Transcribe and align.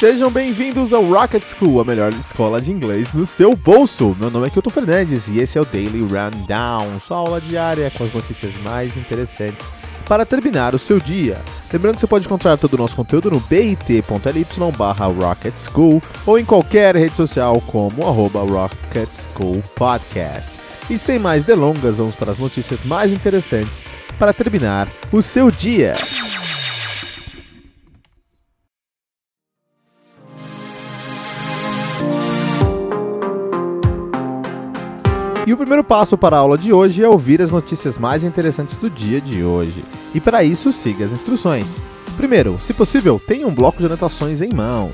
Sejam 0.00 0.30
bem-vindos 0.30 0.94
ao 0.94 1.04
Rocket 1.04 1.44
School, 1.44 1.78
a 1.78 1.84
melhor 1.84 2.10
escola 2.14 2.58
de 2.58 2.72
inglês 2.72 3.12
no 3.12 3.26
seu 3.26 3.54
bolso. 3.54 4.16
Meu 4.18 4.30
nome 4.30 4.46
é 4.46 4.50
Kilton 4.50 4.70
Fernandes 4.70 5.28
e 5.28 5.40
esse 5.40 5.58
é 5.58 5.60
o 5.60 5.64
Daily 5.66 6.00
Rundown, 6.00 6.98
sua 7.00 7.18
aula 7.18 7.38
diária 7.38 7.90
com 7.90 8.04
as 8.04 8.14
notícias 8.14 8.54
mais 8.64 8.96
interessantes 8.96 9.70
para 10.06 10.24
terminar 10.24 10.74
o 10.74 10.78
seu 10.78 10.98
dia. 10.98 11.36
Lembrando 11.70 11.96
que 11.96 12.00
você 12.00 12.06
pode 12.06 12.24
encontrar 12.24 12.56
todo 12.56 12.72
o 12.72 12.76
nosso 12.78 12.96
conteúdo 12.96 13.30
no 13.30 13.40
bit.ly 13.40 14.46
barra 14.74 15.04
Rocket 15.04 15.54
School 15.58 16.02
ou 16.24 16.38
em 16.38 16.46
qualquer 16.46 16.96
rede 16.96 17.14
social 17.14 17.62
como 17.66 18.08
arroba 18.08 18.40
Rocket 18.40 19.10
School 19.12 19.62
Podcast. 19.76 20.52
E 20.88 20.96
sem 20.96 21.18
mais 21.18 21.44
delongas, 21.44 21.96
vamos 21.96 22.16
para 22.16 22.32
as 22.32 22.38
notícias 22.38 22.86
mais 22.86 23.12
interessantes 23.12 23.92
para 24.18 24.32
terminar 24.32 24.88
o 25.12 25.20
seu 25.20 25.50
dia. 25.50 25.92
E 35.50 35.52
o 35.52 35.56
primeiro 35.56 35.82
passo 35.82 36.16
para 36.16 36.36
a 36.36 36.38
aula 36.38 36.56
de 36.56 36.72
hoje 36.72 37.02
é 37.02 37.08
ouvir 37.08 37.42
as 37.42 37.50
notícias 37.50 37.98
mais 37.98 38.22
interessantes 38.22 38.76
do 38.76 38.88
dia 38.88 39.20
de 39.20 39.42
hoje. 39.42 39.84
E 40.14 40.20
para 40.20 40.44
isso, 40.44 40.72
siga 40.72 41.04
as 41.04 41.10
instruções. 41.10 41.66
Primeiro, 42.16 42.56
se 42.64 42.72
possível, 42.72 43.20
tenha 43.26 43.48
um 43.48 43.52
bloco 43.52 43.78
de 43.78 43.86
anotações 43.86 44.40
em 44.40 44.48
mãos. 44.54 44.92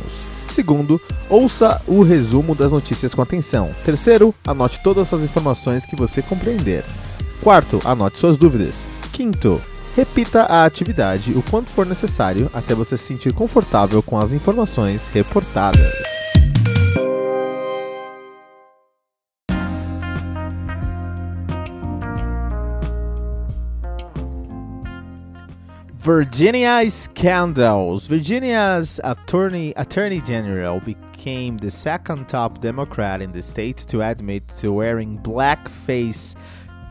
Segundo, 0.48 0.98
ouça 1.28 1.82
o 1.86 2.02
resumo 2.02 2.54
das 2.54 2.72
notícias 2.72 3.12
com 3.12 3.20
atenção. 3.20 3.70
Terceiro, 3.84 4.34
anote 4.46 4.82
todas 4.82 5.12
as 5.12 5.20
informações 5.20 5.84
que 5.84 5.94
você 5.94 6.22
compreender. 6.22 6.82
Quarto, 7.42 7.78
anote 7.84 8.18
suas 8.18 8.38
dúvidas. 8.38 8.86
Quinto, 9.12 9.60
repita 9.94 10.44
a 10.44 10.64
atividade 10.64 11.32
o 11.32 11.42
quanto 11.42 11.68
for 11.68 11.84
necessário 11.84 12.50
até 12.54 12.74
você 12.74 12.96
se 12.96 13.04
sentir 13.04 13.34
confortável 13.34 14.02
com 14.02 14.16
as 14.16 14.32
informações 14.32 15.06
reportadas. 15.12 16.15
Virginia 26.06 26.88
scandals. 26.88 28.06
Virginia's 28.06 29.00
attorney 29.02 29.72
attorney 29.74 30.20
general 30.20 30.78
became 30.78 31.58
the 31.58 31.68
second 31.68 32.28
top 32.28 32.60
Democrat 32.60 33.20
in 33.20 33.32
the 33.32 33.42
state 33.42 33.78
to 33.78 34.00
admit 34.02 34.46
to 34.56 34.72
wearing 34.72 35.18
blackface 35.18 36.36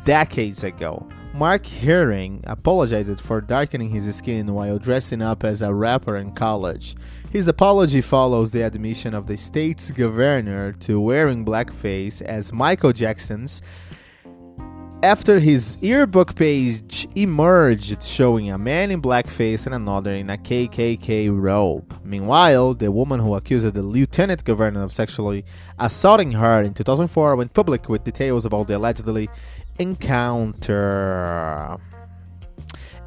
decades 0.03 0.65
ago. 0.65 1.07
Mark 1.33 1.65
Herring 1.65 2.43
apologized 2.43 3.21
for 3.21 3.39
darkening 3.39 3.89
his 3.89 4.13
skin 4.13 4.53
while 4.53 4.77
dressing 4.77 5.21
up 5.21 5.45
as 5.45 5.61
a 5.61 5.73
rapper 5.73 6.17
in 6.17 6.33
college. 6.33 6.97
His 7.31 7.47
apology 7.47 8.01
follows 8.01 8.51
the 8.51 8.63
admission 8.63 9.13
of 9.13 9.27
the 9.27 9.37
state's 9.37 9.91
governor 9.91 10.73
to 10.73 10.99
wearing 10.99 11.45
blackface 11.45 12.21
as 12.21 12.51
Michael 12.51 12.91
Jackson's 12.91 13.61
after 15.05 15.37
his 15.37 15.77
yearbook 15.81 16.33
page 16.33 17.07
emerged 17.13 18.01
showing 18.01 18.49
a 18.49 18.57
man 18.57 18.89
in 18.89 18.99
blackface 18.99 19.67
and 19.67 19.75
another 19.75 20.15
in 20.15 20.31
a 20.31 20.37
KKK 20.37 21.29
robe. 21.31 21.99
Meanwhile, 22.03 22.73
the 22.73 22.91
woman 22.91 23.19
who 23.19 23.35
accused 23.35 23.71
the 23.71 23.83
lieutenant 23.83 24.43
governor 24.43 24.81
of 24.81 24.91
sexually 24.91 25.45
assaulting 25.77 26.31
her 26.31 26.63
in 26.63 26.73
2004 26.73 27.35
went 27.35 27.53
public 27.53 27.87
with 27.87 28.03
details 28.03 28.47
about 28.47 28.67
the 28.67 28.77
allegedly 28.77 29.29
encounter. 29.77 31.77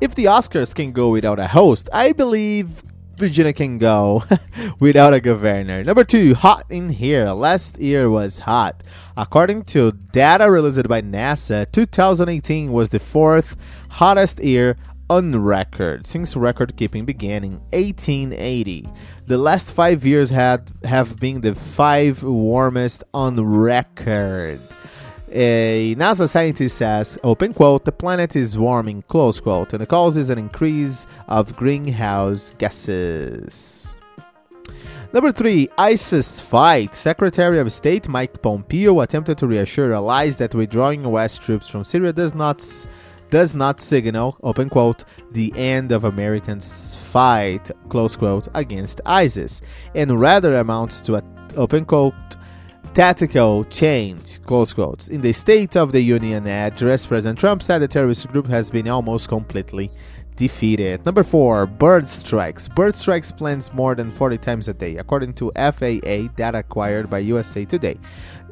If 0.01 0.15
the 0.15 0.27
Oscars 0.27 0.73
can 0.73 0.93
go 0.93 1.11
without 1.11 1.41
a 1.41 1.49
host, 1.49 1.89
I 1.93 2.13
believe 2.13 2.85
Virginia 3.19 3.53
can 3.53 3.79
go 3.79 4.25
without 4.81 5.13
a 5.13 5.21
governor. 5.21 5.83
Number 5.83 6.05
two, 6.05 6.35
hot 6.35 6.65
in 6.71 6.89
here. 6.89 7.31
Last 7.31 7.79
year 7.79 8.09
was 8.09 8.39
hot. 8.41 8.83
According 9.17 9.65
to 9.75 9.93
data 10.13 10.51
released 10.51 10.87
by 10.89 11.03
NASA, 11.03 11.71
2018 11.73 12.73
was 12.73 12.91
the 12.91 13.01
fourth 13.01 13.57
hottest 13.91 14.39
year 14.39 14.77
on 15.11 15.43
record 15.43 16.07
since 16.07 16.37
record 16.37 16.77
keeping 16.77 17.05
began 17.05 17.43
in 17.43 17.53
1880. 17.73 18.89
The 19.27 19.39
last 19.39 19.73
five 19.73 20.07
years 20.07 20.31
had 20.31 20.71
have 20.85 21.19
been 21.19 21.41
the 21.41 21.55
five 21.55 22.23
warmest 22.23 23.03
on 23.13 23.43
record. 23.45 24.61
A 25.31 25.95
NASA 25.97 26.29
scientist 26.29 26.79
says, 26.79 27.19
open 27.23 27.53
quote, 27.53 27.85
the 27.85 27.93
planet 27.93 28.35
is 28.35 28.57
warming, 28.57 29.03
close 29.09 29.41
quote, 29.41 29.73
and 29.73 29.83
the 29.83 29.87
cause 29.87 30.17
is 30.17 30.31
an 30.31 30.39
increase 30.39 31.07
of 31.27 31.55
greenhouse 31.55 32.55
gases. 32.57 33.95
Number 35.13 35.33
three, 35.33 35.69
ISIS 35.77 36.41
fight. 36.41 36.95
Secretary 36.95 37.59
of 37.59 37.73
State 37.73 38.09
Mike 38.09 38.41
Pompeo 38.43 39.01
attempted 39.01 39.39
to 39.39 39.47
reassure 39.47 39.93
allies 39.93 40.37
that 40.39 40.55
withdrawing 40.55 41.03
U.S. 41.03 41.39
troops 41.39 41.69
from 41.69 41.85
Syria 41.85 42.13
does 42.13 42.35
not 42.35 42.63
does 43.31 43.55
not 43.55 43.81
signal, 43.81 44.39
open 44.43 44.71
quote, 44.71 45.05
the 45.33 45.53
end 45.55 45.93
of 45.93 46.05
Americans' 46.05 46.95
fight, 46.95 47.71
close 47.91 48.17
quote, 48.17 48.49
against 48.55 49.03
ISIS, 49.05 49.61
and 49.95 50.19
rather 50.19 50.57
amounts 50.59 51.03
to 51.03 51.17
a, 51.17 51.23
open 51.55 51.85
quote, 51.85 52.15
tactical 52.99 53.65
change, 53.67 54.43
close 54.43 54.75
quotes. 54.75 55.07
In 55.07 55.21
the 55.21 55.33
State 55.33 55.77
of 55.77 55.93
the 55.93 56.01
Union 56.01 56.49
address, 56.49 57.07
President 57.07 57.39
Trump 57.39 57.63
said 57.63 57.79
the 57.79 57.87
terrorist 57.87 58.27
group 58.27 58.49
has 58.49 58.73
been 58.73 58.89
almost 58.89 59.29
completely 59.29 59.89
defeated. 60.35 61.07
Number 61.07 61.23
four, 61.23 61.65
bird 61.65 62.09
strikes. 62.09 62.67
Bird 62.67 62.97
strikes 62.97 63.31
planes 63.31 63.73
more 63.73 63.95
than 63.95 64.11
40 64.11 64.39
times 64.39 64.67
a 64.67 64.75
day, 64.75 64.97
according 64.97 65.35
to 65.35 65.53
FAA 65.55 66.27
data 66.35 66.59
acquired 66.59 67.09
by 67.09 67.21
USA 67.21 67.65
Today. 67.65 68.01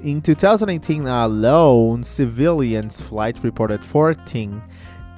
In 0.04 0.22
2018 0.22 1.08
alone, 1.08 2.04
civilians' 2.04 3.00
flight 3.02 3.42
reported 3.42 3.84
14 3.84 4.62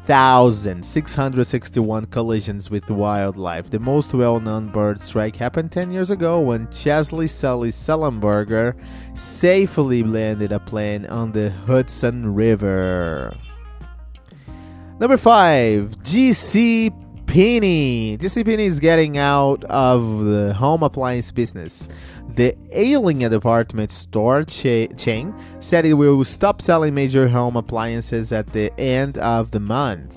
1,661 0.09 2.07
collisions 2.07 2.71
with 2.71 2.89
wildlife. 2.89 3.69
The 3.69 3.79
most 3.79 4.15
well 4.15 4.41
known 4.41 4.69
bird 4.69 5.03
strike 5.03 5.37
happened 5.37 5.71
10 5.71 5.91
years 5.91 6.11
ago 6.11 6.41
when 6.41 6.67
Chesley 6.71 7.27
Sully 7.27 7.69
Sullenberger 7.69 8.75
safely 9.15 10.03
landed 10.03 10.51
a 10.51 10.61
plane 10.61 11.05
on 11.07 11.33
the 11.33 11.51
Hudson 11.51 12.35
River. 12.35 13.37
Number 14.99 15.19
5 15.19 15.99
JC 15.99 16.91
Penney. 17.27 18.17
JC 18.17 18.47
Penney 18.47 18.65
is 18.65 18.81
getting 18.81 19.19
out 19.19 19.63
of 19.65 20.25
the 20.25 20.55
home 20.55 20.83
appliance 20.83 21.31
business. 21.31 21.87
The 22.35 22.57
Ailing 22.73 23.21
department 23.21 23.91
store 23.91 24.45
cha- 24.45 24.87
chain 24.97 25.35
said 25.61 25.85
it 25.85 25.95
will 25.95 26.25
stop 26.25 26.63
selling 26.63 26.95
major 26.95 27.29
home 27.29 27.57
appliances 27.57 28.33
at 28.33 28.53
the 28.53 28.73
end 28.79 29.19
of 29.19 29.51
the 29.51 29.61
month. 29.61 30.17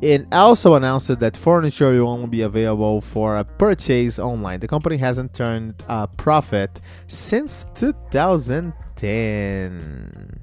It 0.00 0.26
also 0.32 0.76
announced 0.76 1.18
that 1.18 1.36
furniture 1.36 1.92
will 1.92 2.08
only 2.08 2.28
be 2.28 2.40
available 2.40 3.02
for 3.02 3.36
a 3.36 3.44
purchase 3.44 4.18
online. 4.18 4.60
The 4.60 4.68
company 4.68 4.96
hasn't 4.96 5.34
turned 5.34 5.84
a 5.88 6.08
profit 6.08 6.80
since 7.06 7.66
2010. 7.74 10.40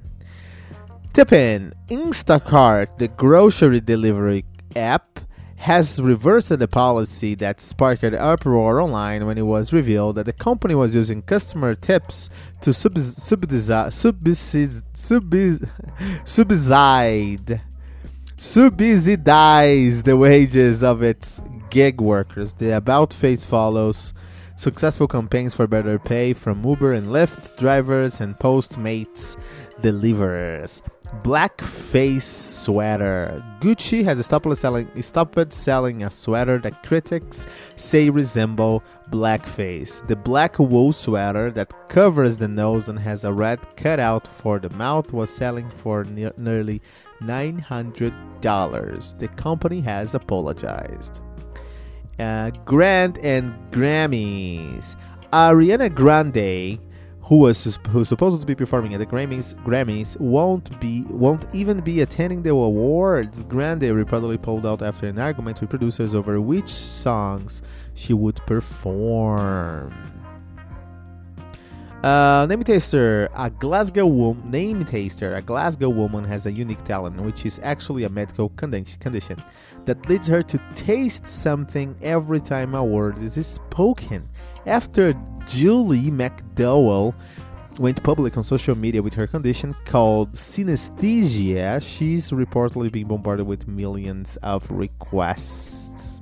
Tip 1.12 1.32
in 1.32 1.74
Instacart, 1.88 2.98
the 2.98 3.08
grocery 3.08 3.80
delivery 3.80 4.44
app, 4.76 5.18
has 5.58 6.00
reversed 6.00 6.56
the 6.56 6.68
policy 6.68 7.34
that 7.34 7.60
sparked 7.60 8.04
uproar 8.04 8.80
online 8.80 9.26
when 9.26 9.36
it 9.36 9.42
was 9.42 9.72
revealed 9.72 10.14
that 10.14 10.26
the 10.26 10.32
company 10.32 10.72
was 10.72 10.94
using 10.94 11.20
customer 11.20 11.74
tips 11.74 12.30
to 12.60 12.72
subsidize, 12.72 13.92
subsidize, 16.24 17.40
the 20.04 20.16
wages 20.16 20.84
of 20.84 21.02
its 21.02 21.40
gig 21.70 22.00
workers. 22.00 22.54
The 22.54 22.76
about 22.76 23.12
face 23.12 23.44
follows 23.44 24.14
successful 24.54 25.08
campaigns 25.08 25.54
for 25.54 25.66
better 25.66 25.98
pay 25.98 26.34
from 26.34 26.64
Uber 26.64 26.92
and 26.92 27.08
Lyft 27.08 27.58
drivers 27.58 28.20
and 28.20 28.36
Postmates 28.36 29.36
delivers. 29.80 30.82
Blackface 31.22 32.22
sweater. 32.22 33.42
Gucci 33.60 34.04
has 34.04 34.24
stopped 34.24 34.56
selling, 34.58 35.02
stopped 35.02 35.52
selling 35.52 36.02
a 36.02 36.10
sweater 36.10 36.58
that 36.58 36.82
critics 36.82 37.46
say 37.76 38.10
resemble 38.10 38.82
blackface. 39.10 40.06
The 40.06 40.16
black 40.16 40.58
wool 40.58 40.92
sweater 40.92 41.50
that 41.52 41.72
covers 41.88 42.36
the 42.36 42.48
nose 42.48 42.88
and 42.88 42.98
has 42.98 43.24
a 43.24 43.32
red 43.32 43.58
cutout 43.76 44.26
for 44.26 44.58
the 44.58 44.68
mouth 44.70 45.12
was 45.12 45.30
selling 45.30 45.70
for 45.70 46.04
ne- 46.04 46.30
nearly 46.36 46.82
$900. 47.22 49.18
The 49.18 49.28
company 49.28 49.80
has 49.80 50.14
apologized. 50.14 51.20
Uh, 52.18 52.50
Grande 52.64 53.18
and 53.18 53.54
Grammys. 53.70 54.96
Ariana 55.32 55.94
Grande 55.94 56.78
who 57.28 57.36
was 57.36 57.78
who's 57.90 58.08
supposed 58.08 58.40
to 58.40 58.46
be 58.46 58.54
performing 58.54 58.94
at 58.94 59.00
the 59.00 59.06
Grammys, 59.06 59.54
Grammys 59.62 60.18
won't 60.18 60.80
be 60.80 61.02
won't 61.10 61.44
even 61.54 61.80
be 61.80 62.00
attending 62.00 62.42
the 62.42 62.50
awards. 62.50 63.42
Grande 63.44 63.82
reportedly 63.82 64.40
pulled 64.40 64.64
out 64.64 64.82
after 64.82 65.06
an 65.06 65.18
argument 65.18 65.60
with 65.60 65.68
producers 65.68 66.14
over 66.14 66.40
which 66.40 66.70
songs 66.70 67.60
she 67.92 68.14
would 68.14 68.36
perform. 68.46 69.92
Uh, 72.02 72.46
name 72.48 72.62
taster, 72.62 73.28
a 73.34 73.50
Glasgow 73.50 74.06
woman. 74.06 74.48
Name 74.52 74.84
taster, 74.84 75.34
a 75.34 75.42
Glasgow 75.42 75.88
woman 75.88 76.22
has 76.22 76.46
a 76.46 76.52
unique 76.52 76.84
talent, 76.84 77.20
which 77.20 77.44
is 77.44 77.58
actually 77.64 78.04
a 78.04 78.08
medical 78.08 78.50
condition 78.50 79.42
that 79.84 80.08
leads 80.08 80.28
her 80.28 80.40
to 80.44 80.60
taste 80.76 81.26
something 81.26 81.96
every 82.00 82.40
time 82.40 82.76
a 82.76 82.84
word 82.84 83.18
is 83.18 83.44
spoken. 83.44 84.28
After 84.64 85.12
Julie 85.48 86.12
McDowell 86.12 87.14
went 87.80 88.00
public 88.04 88.36
on 88.36 88.44
social 88.44 88.76
media 88.76 89.02
with 89.02 89.14
her 89.14 89.26
condition 89.26 89.74
called 89.84 90.34
synesthesia, 90.34 91.82
she's 91.82 92.30
reportedly 92.30 92.92
being 92.92 93.08
bombarded 93.08 93.44
with 93.44 93.66
millions 93.66 94.38
of 94.44 94.70
requests. 94.70 96.17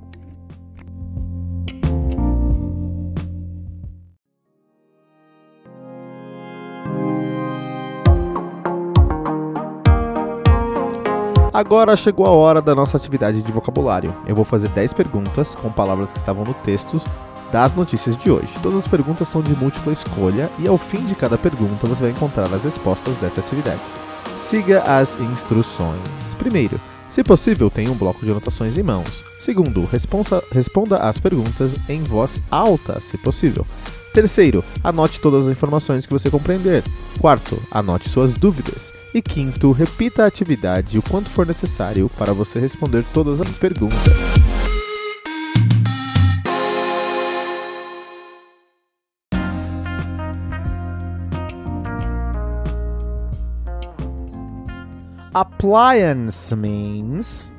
Agora 11.57 11.97
chegou 11.97 12.23
a 12.27 12.29
hora 12.29 12.61
da 12.61 12.75
nossa 12.75 12.97
atividade 12.97 13.41
de 13.41 13.51
vocabulário. 13.51 14.15
Eu 14.27 14.35
vou 14.35 14.45
fazer 14.45 14.69
10 14.69 14.93
perguntas 14.93 15.55
com 15.55 15.71
palavras 15.71 16.11
que 16.11 16.19
estavam 16.19 16.43
no 16.43 16.53
texto 16.53 17.01
das 17.51 17.73
notícias 17.73 18.15
de 18.15 18.29
hoje. 18.29 18.53
Todas 18.61 18.77
as 18.77 18.87
perguntas 18.87 19.27
são 19.27 19.41
de 19.41 19.55
múltipla 19.55 19.91
escolha 19.91 20.51
e 20.59 20.67
ao 20.67 20.77
fim 20.77 21.03
de 21.03 21.15
cada 21.15 21.35
pergunta 21.35 21.87
você 21.87 22.01
vai 22.01 22.11
encontrar 22.11 22.53
as 22.53 22.63
respostas 22.63 23.15
dessa 23.17 23.39
atividade. 23.39 23.81
Siga 24.39 24.83
as 24.83 25.19
instruções. 25.19 26.35
Primeiro, 26.37 26.79
se 27.09 27.23
possível, 27.23 27.71
tenha 27.71 27.89
um 27.89 27.97
bloco 27.97 28.23
de 28.23 28.29
anotações 28.29 28.77
em 28.77 28.83
mãos. 28.83 29.23
Segundo, 29.41 29.83
responsa, 29.85 30.43
responda 30.51 30.97
as 30.97 31.19
perguntas 31.19 31.73
em 31.89 32.03
voz 32.03 32.39
alta, 32.51 33.01
se 33.01 33.17
possível. 33.17 33.65
Terceiro, 34.13 34.63
anote 34.83 35.19
todas 35.19 35.47
as 35.47 35.51
informações 35.51 36.05
que 36.05 36.13
você 36.13 36.29
compreender. 36.29 36.83
Quarto, 37.19 37.59
anote 37.71 38.09
suas 38.09 38.35
dúvidas. 38.35 38.96
E 39.17 39.21
quinto, 39.23 39.71
repita 39.71 40.23
a 40.23 40.27
atividade 40.27 40.95
o 40.99 41.01
quanto 41.01 41.27
for 41.27 41.43
necessário 41.43 42.07
para 42.19 42.31
você 42.33 42.59
responder 42.59 43.03
todas 43.15 43.41
as 43.41 43.57
perguntas. 43.57 43.97
Appliance 55.33 56.55
means 56.55 57.51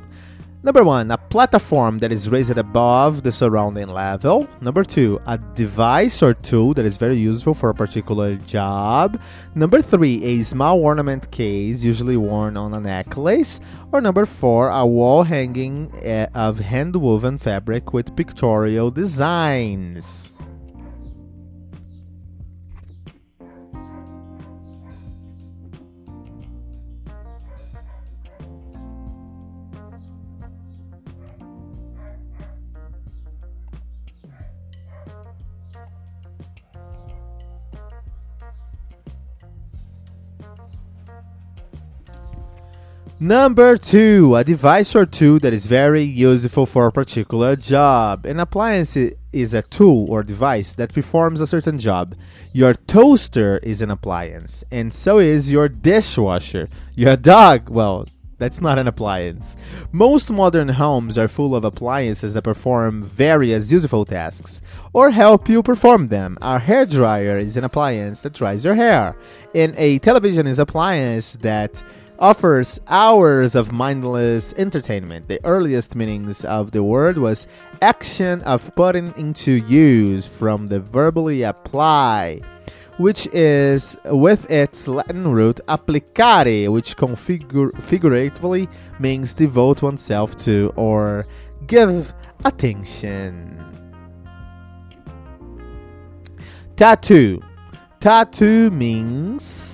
Number 0.69 0.85
one, 0.85 1.11
a 1.11 1.17
platform 1.17 1.99
that 2.01 2.13
is 2.13 2.29
raised 2.29 2.59
above 2.59 3.23
the 3.23 3.33
surrounding 3.33 3.89
level. 3.89 4.47
Number 4.61 4.85
two, 4.85 5.19
a 5.25 5.39
device 5.55 6.23
or 6.23 6.35
tool 6.35 6.75
that 6.75 6.85
is 6.85 6.99
very 6.99 7.17
useful 7.17 7.55
for 7.55 7.71
a 7.71 7.75
particular 7.75 8.35
job. 8.37 9.19
Number 9.55 9.81
three, 9.81 10.23
a 10.23 10.43
small 10.43 10.79
ornament 10.79 11.31
case, 11.31 11.85
usually 11.85 12.19
worn 12.19 12.59
on 12.59 12.75
a 12.75 12.81
necklace. 12.81 13.61
Or 13.93 14.03
number 14.03 14.27
four, 14.27 14.69
a 14.69 14.87
wall 14.87 15.23
hanging 15.23 15.91
eh, 16.03 16.27
of 16.35 16.59
hand 16.59 16.95
woven 16.97 17.39
fabric 17.39 17.95
with 17.95 18.15
pictorial 18.15 18.91
designs. 18.91 20.35
Number 43.29 43.77
two, 43.77 44.35
a 44.37 44.43
device 44.43 44.97
or 44.97 45.05
tool 45.05 45.39
that 45.41 45.53
is 45.53 45.67
very 45.67 46.03
useful 46.03 46.65
for 46.65 46.87
a 46.87 46.91
particular 46.91 47.57
job. 47.57 48.25
An 48.25 48.41
appliance 48.41 48.97
is 48.97 49.53
a 49.53 49.61
tool 49.61 50.11
or 50.11 50.23
device 50.23 50.73
that 50.77 50.95
performs 50.95 51.43
a 51.43 51.47
certain 51.47 51.79
job. 51.79 52.15
Your 52.55 52.73
toaster 52.73 53.59
is 53.59 53.83
an 53.83 53.91
appliance, 53.91 54.65
and 54.71 54.95
so 54.95 55.19
is 55.19 55.53
your 55.53 55.69
dishwasher. 55.69 56.71
Your 56.95 57.17
dog, 57.17 57.69
well, 57.69 58.07
that's 58.39 58.63
not 58.63 58.79
an 58.79 58.89
appliance. 58.89 59.57
Most 59.93 60.31
modern 60.31 60.71
homes 60.71 61.19
are 61.19 61.29
full 61.29 61.55
of 61.55 61.65
appliances 61.65 62.33
that 62.33 62.45
perform 62.45 63.03
various 63.03 63.71
useful 63.71 64.07
tasks 64.07 64.63
or 64.95 65.11
help 65.11 65.51
you 65.51 65.63
perform 65.63 66.09
them. 66.09 66.39
A 66.41 66.59
hair 66.59 66.87
dryer 66.87 67.37
is 67.37 67.59
an 67.59 67.65
appliance 67.65 68.23
that 68.23 68.33
dries 68.33 68.65
your 68.65 68.77
hair, 68.77 69.19
and 69.55 69.75
a 69.77 69.99
television 69.99 70.47
is 70.47 70.59
an 70.59 70.63
appliance 70.63 71.35
that 71.43 71.83
offers 72.19 72.81
hours 72.89 73.55
of 73.55 73.71
mindless 73.73 74.53
entertainment. 74.55 75.29
The 75.29 75.41
earliest 75.45 75.95
meanings 75.95 76.45
of 76.45 76.73
the 76.73 76.83
word 76.83 77.19
was 77.19 77.47
action 77.81 78.43
of 78.43 78.75
putting 78.75 79.15
into 79.17 79.53
use 79.53 80.27
from 80.27 80.69
the 80.69 80.81
verbally 80.81 81.43
apply, 81.43 82.41
which 82.97 83.29
is 83.29 83.97
with 84.05 84.51
its 84.51 84.89
Latin 84.89 85.29
root 85.29 85.61
applicare, 85.69 86.73
which 86.73 86.95
figuratively 86.95 88.69
means 88.99 89.35
devote 89.35 89.83
oneself 89.83 90.37
to 90.39 90.73
or 90.77 91.27
give 91.67 92.13
attention. 92.45 93.65
Tattoo. 96.77 97.43
Tattoo 98.01 98.71
means 98.71 99.68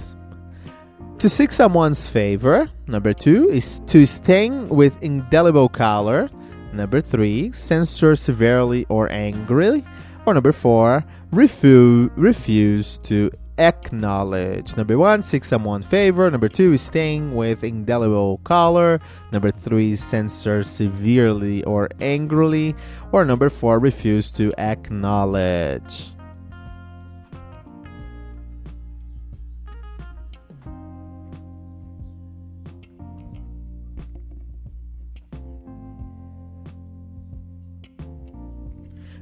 to 1.25 1.31
seek 1.31 1.50
someone's 1.53 2.06
favor. 2.06 2.69
Number 2.87 3.15
two 3.15 3.49
is 3.49 3.81
to 3.87 4.05
stain 4.05 4.69
with 4.69 5.03
indelible 5.03 5.71
color. 5.71 6.29
Number 6.75 7.00
three, 7.00 7.50
censure 7.53 8.15
severely 8.15 8.85
or 8.91 9.11
angrily. 9.11 9.87
Or 10.26 10.35
number 10.35 10.53
four, 10.53 11.03
refu- 11.32 12.11
refuse 12.15 12.99
to 13.05 13.31
acknowledge. 13.56 14.76
Number 14.76 14.99
one, 14.99 15.23
seek 15.23 15.47
someone's 15.47 15.87
favor. 15.87 16.31
Number 16.31 16.50
two 16.50 16.75
is 16.75 16.91
with 17.35 17.65
indelible 17.65 18.37
color. 18.44 19.00
Number 19.32 19.50
three, 19.50 19.97
censor 19.97 20.62
severely 20.62 21.65
or 21.65 21.88
angrily. 22.03 22.77
Or 23.13 23.25
number 23.25 23.48
four, 23.48 23.79
refuse 23.79 24.31
to 24.32 24.53
acknowledge. 24.58 26.10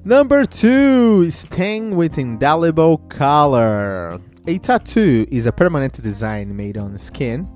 Number 0.05 0.45
two, 0.45 1.31
stain 1.31 1.95
with 1.95 2.19
indelible 2.19 2.99
color. 3.09 4.19
A 4.49 4.59
tattoo 4.59 5.25
is 5.31 5.47
a 5.47 5.53
permanent 5.53 6.03
design 6.03 6.57
made 6.57 6.77
on 6.77 6.99
skin 6.99 7.49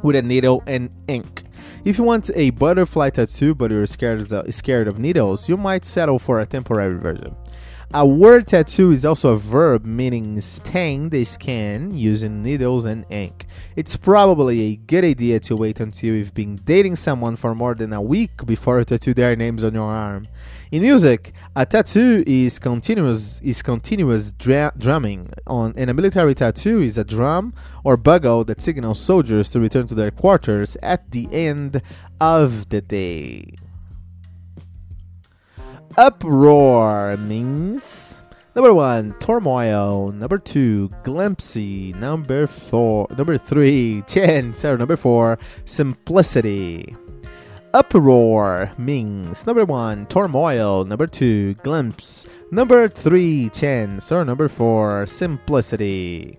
with 0.00 0.14
a 0.14 0.22
needle 0.22 0.62
and 0.68 0.90
ink. 1.08 1.42
If 1.84 1.98
you 1.98 2.04
want 2.04 2.30
a 2.36 2.50
butterfly 2.50 3.10
tattoo 3.10 3.56
but 3.56 3.72
you're 3.72 3.88
scared 3.88 4.30
of, 4.30 4.54
scared 4.54 4.86
of 4.86 5.00
needles, 5.00 5.48
you 5.48 5.56
might 5.56 5.84
settle 5.84 6.20
for 6.20 6.38
a 6.38 6.46
temporary 6.46 6.96
version. 7.00 7.34
A 7.94 8.06
word 8.06 8.46
tattoo 8.46 8.92
is 8.92 9.04
also 9.04 9.30
a 9.30 9.36
verb 9.36 9.84
meaning 9.84 10.40
stain 10.40 11.08
the 11.08 11.24
skin 11.24 11.92
using 11.92 12.44
needles 12.44 12.84
and 12.84 13.04
ink. 13.10 13.46
It's 13.74 13.96
probably 13.96 14.60
a 14.62 14.76
good 14.76 15.04
idea 15.04 15.40
to 15.40 15.56
wait 15.56 15.80
until 15.80 16.14
you've 16.14 16.32
been 16.32 16.56
dating 16.64 16.94
someone 16.94 17.34
for 17.34 17.56
more 17.56 17.74
than 17.74 17.92
a 17.92 18.00
week 18.00 18.46
before 18.46 18.78
you 18.78 18.84
tattoo 18.84 19.14
their 19.14 19.34
names 19.34 19.64
on 19.64 19.74
your 19.74 19.90
arm. 19.90 20.26
In 20.72 20.80
music, 20.80 21.34
a 21.54 21.66
tattoo 21.66 22.24
is 22.26 22.58
continuous 22.58 23.42
is 23.44 23.60
continuous 23.60 24.32
dra- 24.32 24.72
drumming. 24.78 25.28
On 25.46 25.74
and 25.76 25.90
a 25.90 25.92
military 25.92 26.34
tattoo 26.34 26.80
is 26.80 26.96
a 26.96 27.04
drum 27.04 27.52
or 27.84 27.98
bugle 27.98 28.42
that 28.44 28.62
signals 28.62 28.98
soldiers 28.98 29.50
to 29.50 29.60
return 29.60 29.86
to 29.88 29.94
their 29.94 30.10
quarters 30.10 30.78
at 30.82 31.10
the 31.10 31.28
end 31.30 31.82
of 32.22 32.70
the 32.70 32.80
day. 32.80 33.52
Uproar 35.98 37.18
means 37.18 38.14
number 38.56 38.72
one, 38.72 39.14
turmoil. 39.20 40.10
Number 40.10 40.38
two, 40.38 40.88
glimpsy. 41.04 41.94
Number 41.96 42.46
four, 42.46 43.08
number 43.18 43.36
three, 43.36 44.04
chance. 44.06 44.64
Or 44.64 44.78
number 44.78 44.96
four, 44.96 45.38
simplicity. 45.66 46.96
Uproar 47.74 48.72
means 48.78 49.46
number 49.46 49.64
one, 49.64 50.06
turmoil, 50.06 50.84
number 50.84 51.06
two, 51.06 51.54
glimpse, 51.54 52.26
number 52.50 52.88
three, 52.88 53.48
chance, 53.50 54.12
or 54.12 54.24
number 54.24 54.48
four, 54.48 55.06
simplicity. 55.06 56.38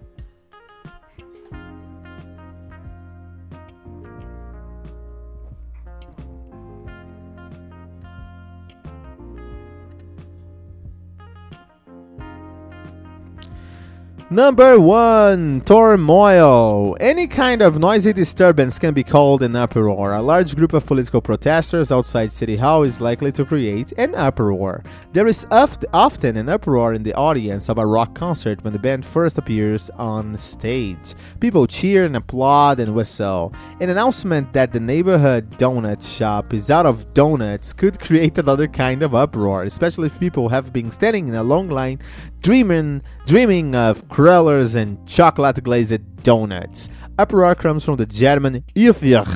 Number 14.30 14.80
one, 14.80 15.62
turmoil. 15.62 16.98
Any 17.00 17.28
kind 17.28 17.62
of 17.62 17.78
noisy 17.78 18.14
disturbance 18.14 18.80
can 18.80 18.94
be 18.94 19.04
called 19.04 19.44
an 19.44 19.56
uproar. 19.56 20.14
A 20.14 20.22
large 20.24 20.56
group 20.56 20.74
of 20.74 20.88
political 20.88 21.22
protesters 21.22 21.92
outside 21.92 22.32
City 22.32 22.56
Hall 22.56 22.82
is 22.82 23.00
likely 23.00 23.32
to 23.34 23.46
create 23.46 23.94
an 23.98 24.16
uproar. 24.16 24.82
There 25.12 25.28
is 25.28 25.46
oft- 25.52 25.86
often 25.94 26.36
an 26.38 26.50
uproar 26.50 26.94
in 26.94 27.04
the 27.04 27.14
audience 27.14 27.70
of 27.70 27.78
a 27.78 27.86
rock 27.86 28.16
concert 28.16 28.64
when 28.64 28.74
the 28.74 28.80
band 28.80 29.06
first 29.06 29.38
appears 29.38 29.92
on 30.00 30.36
stage. 30.38 31.14
People 31.40 31.68
cheer 31.68 32.06
and 32.06 32.16
applaud 32.16 32.80
and 32.80 32.96
whistle. 32.96 33.54
An 33.82 33.90
announcement 33.90 34.52
that 34.54 34.72
the 34.72 34.80
neighborhood 34.80 35.60
donut 35.60 36.02
shop 36.02 36.54
is 36.54 36.72
out 36.72 36.88
of 36.88 37.14
donuts 37.14 37.72
could 37.72 38.00
create 38.00 38.38
another 38.40 38.68
kind 38.68 39.04
of 39.04 39.14
uproar, 39.14 39.64
especially 39.64 40.08
if 40.08 40.20
people 40.20 40.50
have 40.50 40.74
been 40.74 40.92
standing 40.92 41.28
in 41.28 41.36
a 41.36 41.44
long 41.44 41.70
line 41.70 42.00
dreaming 42.42 43.02
dreaming 43.26 43.74
of 43.74 44.06
crullers 44.14 44.76
and 44.76 45.04
chocolate 45.08 45.64
glazed 45.64 46.00
donuts. 46.22 46.88
Uproar 47.18 47.56
comes 47.56 47.84
from 47.84 47.96
the 47.98 48.06
German 48.06 48.64
Aufruhr, 48.76 49.28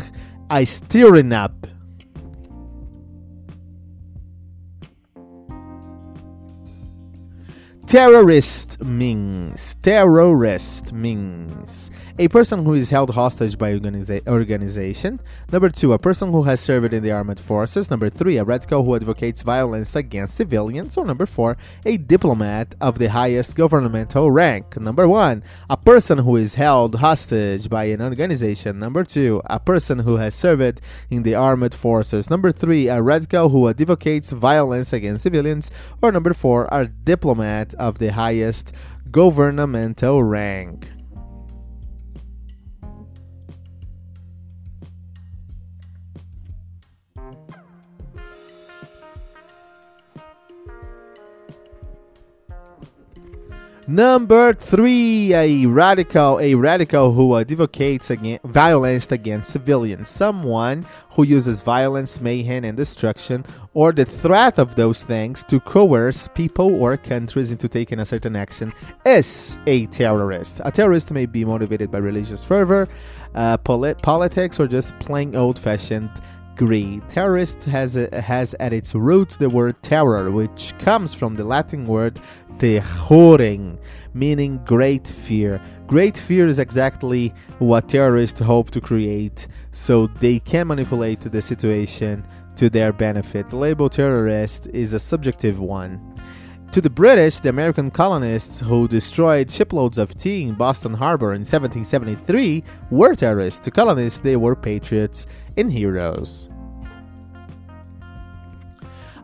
a 0.51 0.65
stirring 0.65 1.33
up. 1.33 1.65
Terrorist 7.87 8.79
means 8.81 9.75
terrorist 9.81 10.93
means 10.93 11.89
a 12.19 12.27
person 12.27 12.65
who 12.65 12.73
is 12.73 12.89
held 12.89 13.13
hostage 13.13 13.59
by 13.59 13.71
organiza- 13.73 14.27
organization. 14.27 15.19
Number 15.51 15.69
two, 15.69 15.93
a 15.93 15.99
person 15.99 16.31
who 16.31 16.43
has 16.43 16.59
served 16.59 16.91
in 16.91 17.03
the 17.03 17.11
armed 17.11 17.39
forces. 17.39 17.91
Number 17.91 18.09
three, 18.09 18.37
a 18.37 18.43
radical 18.43 18.83
who 18.83 18.95
advocates 18.95 19.43
violence 19.43 19.95
against 19.95 20.35
civilians. 20.35 20.97
Or 20.97 21.05
number 21.05 21.27
four, 21.27 21.57
a 21.85 21.97
diplomat 21.97 22.73
of 22.81 22.97
the 22.97 23.09
highest 23.09 23.55
governmental 23.55 24.31
rank. 24.31 24.75
Number 24.77 25.07
one, 25.07 25.43
a 25.69 25.77
person 25.77 26.17
who 26.19 26.35
is 26.37 26.55
held 26.55 26.95
hostage 26.95 27.69
by 27.69 27.85
an 27.85 28.01
organization. 28.01 28.79
Number 28.79 29.03
two, 29.03 29.43
a 29.45 29.59
person 29.59 29.99
who 29.99 30.15
has 30.15 30.33
served 30.33 30.81
in 31.11 31.21
the 31.21 31.35
armed 31.35 31.75
forces. 31.75 32.31
Number 32.31 32.51
three, 32.51 32.87
a 32.87 32.99
radical 32.99 33.49
who 33.49 33.69
advocates 33.69 34.31
violence 34.31 34.91
against 34.91 35.21
civilians. 35.21 35.69
Or 36.01 36.11
number 36.11 36.33
four, 36.33 36.67
a 36.71 36.87
diplomat 36.87 37.75
of 37.75 37.99
the 37.99 38.11
highest 38.13 38.73
governmental 39.11 40.23
rank. 40.23 40.96
Number 53.89 54.53
three, 54.53 55.33
a 55.33 55.65
radical, 55.65 56.41
a 56.41 56.55
radical 56.55 57.13
who 57.13 57.37
advocates 57.37 58.09
against 58.09 58.43
violence 58.43 59.09
against 59.09 59.53
civilians, 59.53 60.09
someone 60.09 60.85
who 61.13 61.23
uses 61.23 61.61
violence, 61.61 62.19
mayhem, 62.19 62.65
and 62.65 62.75
destruction, 62.75 63.45
or 63.73 63.93
the 63.93 64.03
threat 64.03 64.59
of 64.59 64.75
those 64.75 65.03
things 65.03 65.41
to 65.45 65.61
coerce 65.61 66.27
people 66.27 66.75
or 66.75 66.97
countries 66.97 67.49
into 67.49 67.69
taking 67.69 68.01
a 68.01 68.05
certain 68.05 68.35
action, 68.35 68.73
is 69.05 69.57
a 69.67 69.85
terrorist. 69.85 70.59
A 70.65 70.71
terrorist 70.71 71.11
may 71.11 71.25
be 71.25 71.45
motivated 71.45 71.89
by 71.89 71.99
religious 71.99 72.43
fervor, 72.43 72.89
uh, 73.35 73.55
polit- 73.55 74.01
politics, 74.01 74.59
or 74.59 74.67
just 74.67 74.99
plain 74.99 75.33
old-fashioned 75.33 76.09
greed. 76.57 77.07
Terrorist 77.07 77.63
has 77.65 77.93
has 77.93 78.55
at 78.55 78.73
its 78.73 78.95
root 78.95 79.29
the 79.39 79.49
word 79.49 79.81
terror, 79.83 80.31
which 80.31 80.73
comes 80.79 81.13
from 81.13 81.35
the 81.35 81.43
Latin 81.43 81.85
word 81.85 82.19
terrorem, 82.59 83.77
meaning 84.13 84.59
great 84.65 85.07
fear. 85.07 85.61
Great 85.87 86.17
fear 86.17 86.47
is 86.47 86.59
exactly 86.59 87.33
what 87.59 87.89
terrorists 87.89 88.39
hope 88.39 88.71
to 88.71 88.81
create, 88.81 89.47
so 89.71 90.07
they 90.19 90.39
can 90.39 90.67
manipulate 90.67 91.21
the 91.21 91.41
situation 91.41 92.25
to 92.55 92.69
their 92.69 92.91
benefit. 92.91 93.49
The 93.49 93.55
label 93.55 93.89
terrorist 93.89 94.67
is 94.73 94.93
a 94.93 94.99
subjective 94.99 95.59
one. 95.59 96.15
To 96.73 96.81
the 96.81 96.89
British, 96.89 97.39
the 97.39 97.49
American 97.49 97.89
colonists 97.89 98.59
who 98.59 98.87
destroyed 98.87 99.49
shiploads 99.49 99.97
of 99.97 100.15
tea 100.15 100.43
in 100.43 100.55
Boston 100.55 100.93
Harbor 100.93 101.33
in 101.33 101.41
1773 101.41 102.63
were 102.91 103.15
terrorists. 103.15 103.61
To 103.61 103.71
colonists, 103.71 104.19
they 104.19 104.35
were 104.35 104.55
patriots 104.55 105.27
and 105.55 105.71
heroes. 105.71 106.49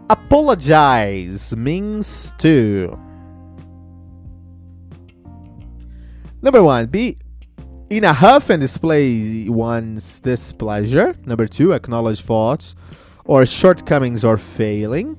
Apologize 0.10 1.56
means 1.56 2.34
to. 2.38 2.98
Number 6.44 6.62
one, 6.62 6.88
be 6.88 7.18
in 7.90 8.04
a 8.04 8.12
huff 8.12 8.50
and 8.50 8.60
display 8.60 9.48
one's 9.48 10.20
displeasure. 10.20 11.16
Number 11.26 11.48
two, 11.48 11.72
acknowledge 11.72 12.22
faults 12.22 12.76
or 13.24 13.46
shortcomings 13.46 14.26
or 14.26 14.38
failing. 14.38 15.16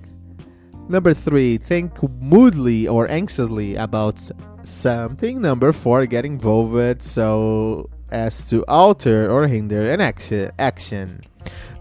Number 0.86 1.14
three, 1.14 1.56
think 1.56 1.94
moodily 2.20 2.86
or 2.86 3.10
anxiously 3.10 3.74
about 3.74 4.20
something. 4.64 5.40
Number 5.40 5.72
four, 5.72 6.04
get 6.04 6.26
involved 6.26 7.02
so 7.02 7.88
as 8.10 8.42
to 8.50 8.62
alter 8.68 9.30
or 9.30 9.48
hinder 9.48 9.90
an 9.90 10.02
action. 10.02 10.52
action. 10.58 11.22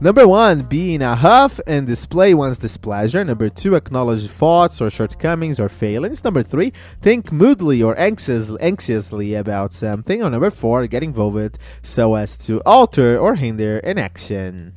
Number 0.03 0.27
one, 0.27 0.63
be 0.63 0.95
in 0.95 1.01
a 1.01 1.15
huff 1.15 1.61
and 1.65 1.87
display 1.87 2.33
one's 2.33 2.57
displeasure. 2.57 3.23
Number 3.23 3.47
two, 3.47 3.75
acknowledge 3.75 4.27
faults 4.27 4.81
or 4.81 4.89
shortcomings 4.89 5.61
or 5.61 5.69
failings. 5.69 6.25
Number 6.25 6.43
three, 6.43 6.73
think 7.01 7.31
moodily 7.31 7.81
or 7.81 7.97
anxious, 7.97 8.51
anxiously 8.59 9.33
about 9.33 9.71
something. 9.71 10.21
Or 10.21 10.29
number 10.29 10.51
four, 10.51 10.87
get 10.87 11.03
involved 11.03 11.57
so 11.83 12.15
as 12.15 12.35
to 12.39 12.61
alter 12.65 13.17
or 13.17 13.35
hinder 13.35 13.77
an 13.79 13.97
action. 13.97 14.73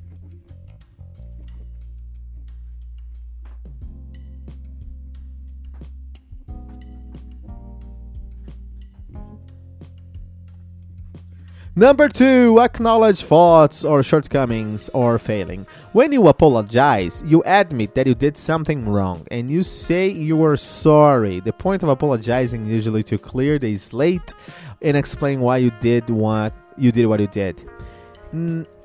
Number 11.78 12.08
two, 12.08 12.58
acknowledge 12.58 13.22
faults 13.22 13.84
or 13.84 14.02
shortcomings 14.02 14.88
or 14.94 15.18
failing. 15.18 15.66
When 15.92 16.10
you 16.10 16.26
apologize, 16.28 17.22
you 17.26 17.42
admit 17.44 17.94
that 17.96 18.06
you 18.06 18.14
did 18.14 18.38
something 18.38 18.88
wrong 18.88 19.26
and 19.30 19.50
you 19.50 19.62
say 19.62 20.08
you 20.08 20.42
are 20.42 20.56
sorry. 20.56 21.40
The 21.40 21.52
point 21.52 21.82
of 21.82 21.90
apologizing 21.90 22.64
usually 22.64 23.02
to 23.02 23.18
clear 23.18 23.58
the 23.58 23.76
slate 23.76 24.32
and 24.80 24.96
explain 24.96 25.40
why 25.40 25.58
you 25.58 25.70
did 25.82 26.08
what 26.08 26.54
you 26.78 26.92
did 26.92 27.08
what 27.08 27.20
you 27.20 27.26
did. 27.26 27.68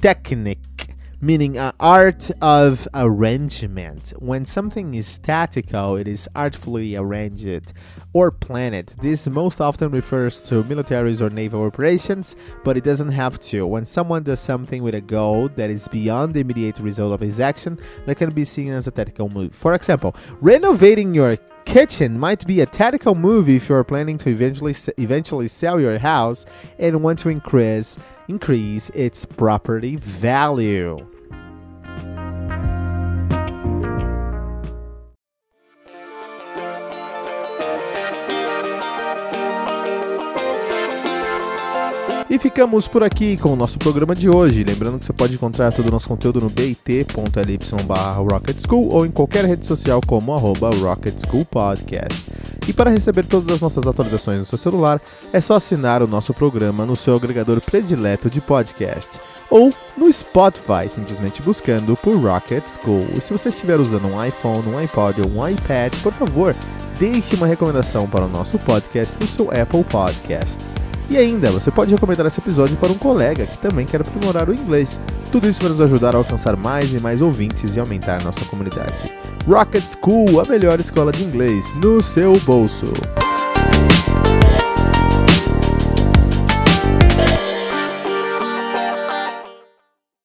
technique, 0.02 0.91
meaning 1.22 1.56
an 1.56 1.72
art 1.78 2.30
of 2.42 2.88
arrangement. 2.92 4.12
When 4.18 4.44
something 4.44 4.94
is 4.94 5.20
tactical, 5.20 5.96
it 5.96 6.08
is 6.08 6.28
artfully 6.34 6.96
arranged 6.96 7.72
or 8.12 8.32
planned. 8.32 8.92
This 9.00 9.28
most 9.28 9.60
often 9.60 9.92
refers 9.92 10.42
to 10.42 10.64
militaries 10.64 11.20
or 11.20 11.30
naval 11.30 11.62
operations, 11.62 12.34
but 12.64 12.76
it 12.76 12.82
doesn't 12.82 13.12
have 13.12 13.38
to. 13.40 13.64
When 13.64 13.86
someone 13.86 14.24
does 14.24 14.40
something 14.40 14.82
with 14.82 14.96
a 14.96 15.00
goal 15.00 15.48
that 15.50 15.70
is 15.70 15.86
beyond 15.86 16.34
the 16.34 16.40
immediate 16.40 16.80
result 16.80 17.12
of 17.12 17.20
his 17.20 17.38
action, 17.38 17.78
that 18.06 18.16
can 18.16 18.30
be 18.30 18.44
seen 18.44 18.72
as 18.72 18.88
a 18.88 18.90
tactical 18.90 19.28
move. 19.28 19.54
For 19.54 19.74
example, 19.74 20.16
renovating 20.40 21.14
your 21.14 21.38
kitchen 21.64 22.18
might 22.18 22.46
be 22.46 22.60
a 22.60 22.66
tactical 22.66 23.14
move 23.14 23.48
if 23.48 23.68
you're 23.68 23.84
planning 23.84 24.18
to 24.18 24.30
eventually 24.30 24.74
eventually 24.98 25.48
sell 25.48 25.80
your 25.80 25.98
house 25.98 26.44
and 26.78 27.02
want 27.02 27.18
to 27.20 27.28
increase 27.28 27.98
increase 28.28 28.90
its 28.90 29.24
property 29.24 29.96
value. 29.96 30.98
E 42.32 42.38
ficamos 42.38 42.88
por 42.88 43.02
aqui 43.02 43.36
com 43.36 43.50
o 43.52 43.56
nosso 43.56 43.78
programa 43.78 44.14
de 44.14 44.26
hoje. 44.26 44.64
Lembrando 44.64 44.98
que 44.98 45.04
você 45.04 45.12
pode 45.12 45.34
encontrar 45.34 45.70
todo 45.70 45.88
o 45.88 45.90
nosso 45.90 46.08
conteúdo 46.08 46.40
no 46.40 46.48
bit.ly 46.48 47.58
Rocket 48.30 48.56
School 48.66 48.88
ou 48.88 49.04
em 49.04 49.10
qualquer 49.10 49.44
rede 49.44 49.66
social 49.66 50.00
como 50.06 50.32
arroba 50.32 50.70
Rocket 50.76 51.14
School 51.26 51.44
Podcast. 51.44 52.32
E 52.66 52.72
para 52.72 52.88
receber 52.88 53.26
todas 53.26 53.54
as 53.54 53.60
nossas 53.60 53.86
atualizações 53.86 54.38
no 54.38 54.46
seu 54.46 54.56
celular, 54.56 54.98
é 55.30 55.42
só 55.42 55.56
assinar 55.56 56.02
o 56.02 56.06
nosso 56.06 56.32
programa 56.32 56.86
no 56.86 56.96
seu 56.96 57.16
agregador 57.16 57.60
predileto 57.60 58.30
de 58.30 58.40
podcast 58.40 59.10
ou 59.50 59.68
no 59.94 60.10
Spotify, 60.10 60.88
simplesmente 60.88 61.42
buscando 61.42 61.94
por 61.98 62.16
Rocket 62.16 62.64
School. 62.66 63.08
E 63.14 63.20
se 63.20 63.30
você 63.30 63.50
estiver 63.50 63.78
usando 63.78 64.06
um 64.06 64.24
iPhone, 64.24 64.70
um 64.70 64.78
iPod 64.78 65.20
ou 65.20 65.28
um 65.32 65.46
iPad, 65.46 65.94
por 66.02 66.14
favor, 66.14 66.56
deixe 66.98 67.36
uma 67.36 67.46
recomendação 67.46 68.08
para 68.08 68.24
o 68.24 68.28
nosso 68.28 68.58
podcast 68.60 69.14
no 69.20 69.26
seu 69.26 69.50
Apple 69.50 69.84
Podcast. 69.84 70.81
E 71.10 71.16
ainda, 71.16 71.50
você 71.50 71.70
pode 71.70 71.90
recomendar 71.90 72.26
esse 72.26 72.40
episódio 72.40 72.76
para 72.76 72.90
um 72.90 72.98
colega 72.98 73.44
que 73.46 73.58
também 73.58 73.84
quer 73.84 74.00
aprimorar 74.00 74.48
o 74.48 74.54
inglês. 74.54 74.98
Tudo 75.30 75.48
isso 75.48 75.60
vai 75.60 75.70
nos 75.70 75.80
ajudar 75.80 76.14
a 76.14 76.18
alcançar 76.18 76.56
mais 76.56 76.92
e 76.94 77.00
mais 77.00 77.20
ouvintes 77.20 77.76
e 77.76 77.80
aumentar 77.80 78.22
nossa 78.22 78.44
comunidade. 78.46 78.94
Rocket 79.46 79.82
School, 79.82 80.40
a 80.40 80.44
melhor 80.44 80.78
escola 80.80 81.12
de 81.12 81.24
inglês, 81.24 81.64
no 81.76 82.02
seu 82.02 82.32
bolso. 82.40 82.86